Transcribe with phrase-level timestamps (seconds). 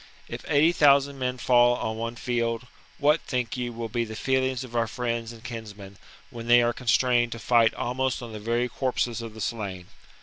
[0.27, 2.65] If eighty thousand men fall on one field,
[2.97, 5.97] what, think you, will be the feelings of our friends and kinsmen,
[6.31, 9.85] when they are constrained to fight almost on the very corpses of the slain